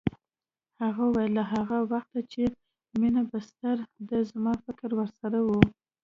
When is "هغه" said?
0.81-1.03, 1.53-1.77